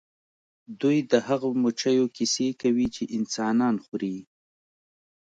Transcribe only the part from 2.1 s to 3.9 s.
کیسې کوي چې انسانان